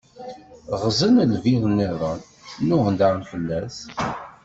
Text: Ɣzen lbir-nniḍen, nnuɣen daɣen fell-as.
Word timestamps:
Ɣzen 0.81 1.19
lbir-nniḍen, 1.33 2.19
nnuɣen 2.61 2.95
daɣen 2.99 3.23
fell-as. 3.31 3.77